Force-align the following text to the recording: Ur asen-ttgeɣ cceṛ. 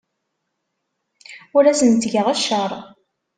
Ur 1.55 1.63
asen-ttgeɣ 1.71 2.27
cceṛ. 2.37 2.71